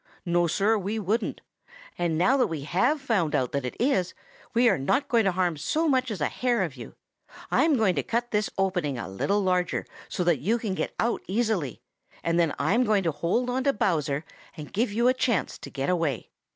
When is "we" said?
0.79-0.97, 2.47-2.63, 4.51-4.67